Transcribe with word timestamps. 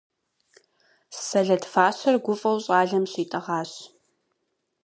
Сэлэт 1.25 1.63
фащэр 1.71 2.15
гуфӀэу 2.25 2.57
щӀалэм 2.63 3.05
щитӀэгъащ. 3.11 3.71